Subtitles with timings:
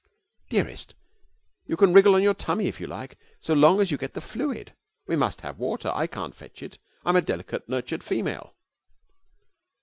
[0.49, 0.95] 'Dearest,
[1.67, 4.19] you can wriggle on your tummy, if you like, so long as you get the
[4.19, 4.73] fluid.
[5.05, 5.91] We must have water.
[5.93, 6.79] I can't fetch it.
[7.05, 8.55] I'm a delicately nurtured female.'